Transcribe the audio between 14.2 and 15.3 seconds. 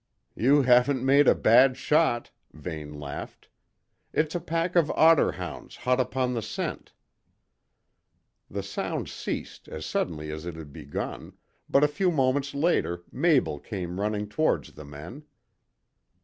towards the men.